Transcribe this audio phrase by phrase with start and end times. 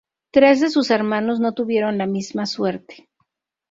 [0.31, 3.07] Tres de sus hermanos no tuvieron la misma suerte.